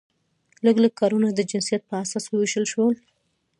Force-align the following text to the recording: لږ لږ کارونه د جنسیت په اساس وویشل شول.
لږ 0.65 0.75
لږ 0.83 0.93
کارونه 1.01 1.27
د 1.33 1.39
جنسیت 1.51 1.81
په 1.89 1.93
اساس 2.03 2.25
وویشل 2.27 2.65
شول. 2.71 2.95